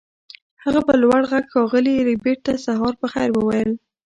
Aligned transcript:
هغه 0.63 0.79
په 0.87 0.93
لوړ 1.01 1.21
غږ 1.31 1.45
ښاغلي 1.53 1.95
ربیټ 2.09 2.39
ته 2.45 2.53
سهار 2.65 2.93
په 3.01 3.07
خیر 3.13 3.29
وویل 3.33 3.71